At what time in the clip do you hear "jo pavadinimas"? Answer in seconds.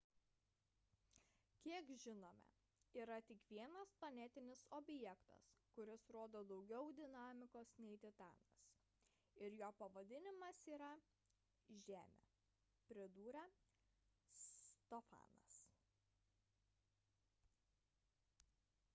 9.59-10.63